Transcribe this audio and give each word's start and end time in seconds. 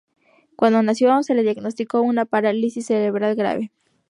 Cuando 0.55 0.81
nació 0.81 1.21
se 1.21 1.35
le 1.35 1.43
diagnosticó 1.43 2.01
una 2.01 2.25
parálisis 2.25 2.87
cerebral 2.87 3.35
grave. 3.35 3.71